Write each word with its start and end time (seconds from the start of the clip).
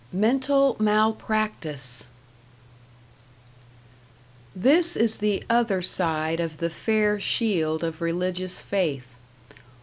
#Mental 0.11 0.75
Malpractice# 0.79 2.09
This 4.55 4.95
is 4.97 5.19
the 5.19 5.43
other 5.47 5.83
side 5.83 6.39
of 6.39 6.57
the 6.57 6.71
fair 6.71 7.19
shield 7.19 7.83
of 7.83 8.01
religious 8.01 8.63
faith. 8.63 9.09